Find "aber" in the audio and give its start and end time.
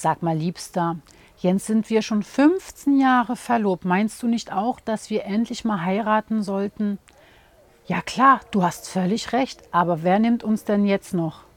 9.72-10.04